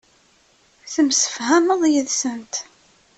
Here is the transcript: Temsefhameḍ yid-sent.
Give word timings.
Temsefhameḍ 0.93 1.81
yid-sent. 1.93 2.53